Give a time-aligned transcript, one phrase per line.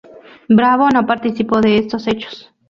[0.49, 2.51] Bravo no participó de estos hechos.